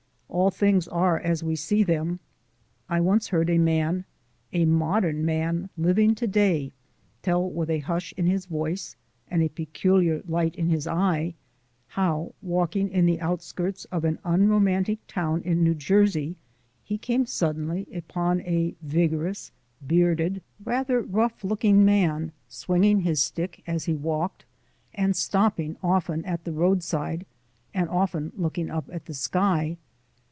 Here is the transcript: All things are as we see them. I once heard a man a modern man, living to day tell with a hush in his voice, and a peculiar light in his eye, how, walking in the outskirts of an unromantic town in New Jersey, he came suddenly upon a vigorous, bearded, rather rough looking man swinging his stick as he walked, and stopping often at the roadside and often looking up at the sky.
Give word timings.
All 0.33 0.49
things 0.49 0.87
are 0.87 1.19
as 1.19 1.43
we 1.43 1.57
see 1.57 1.83
them. 1.83 2.21
I 2.87 3.01
once 3.01 3.27
heard 3.27 3.49
a 3.49 3.57
man 3.57 4.05
a 4.53 4.63
modern 4.63 5.25
man, 5.25 5.69
living 5.77 6.15
to 6.15 6.25
day 6.25 6.71
tell 7.21 7.49
with 7.49 7.69
a 7.69 7.79
hush 7.79 8.13
in 8.15 8.27
his 8.27 8.45
voice, 8.45 8.95
and 9.27 9.43
a 9.43 9.49
peculiar 9.49 10.23
light 10.25 10.55
in 10.55 10.69
his 10.69 10.87
eye, 10.87 11.33
how, 11.87 12.33
walking 12.41 12.89
in 12.89 13.05
the 13.05 13.19
outskirts 13.19 13.83
of 13.91 14.05
an 14.05 14.19
unromantic 14.23 15.05
town 15.05 15.41
in 15.41 15.65
New 15.65 15.75
Jersey, 15.75 16.37
he 16.81 16.97
came 16.97 17.25
suddenly 17.25 17.85
upon 17.93 18.39
a 18.41 18.73
vigorous, 18.81 19.51
bearded, 19.85 20.41
rather 20.63 21.01
rough 21.01 21.43
looking 21.43 21.83
man 21.83 22.31
swinging 22.47 23.01
his 23.01 23.21
stick 23.21 23.61
as 23.67 23.83
he 23.83 23.95
walked, 23.95 24.45
and 24.93 25.13
stopping 25.13 25.75
often 25.83 26.23
at 26.23 26.45
the 26.45 26.53
roadside 26.53 27.25
and 27.73 27.89
often 27.89 28.31
looking 28.37 28.69
up 28.69 28.89
at 28.93 29.07
the 29.07 29.13
sky. 29.13 29.75